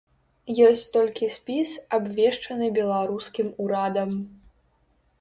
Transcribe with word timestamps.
Ёсць 0.67 0.85
толькі 0.95 1.29
спіс, 1.35 1.75
абвешчаны 1.99 2.73
беларускім 2.81 3.55
урадам. 3.67 4.21